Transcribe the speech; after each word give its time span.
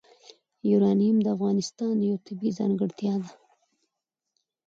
یورانیم 0.69 1.17
د 1.21 1.27
افغانستان 1.35 1.95
یوه 2.07 2.19
طبیعي 2.27 2.51
ځانګړتیا 2.59 3.13
ده. 3.23 3.29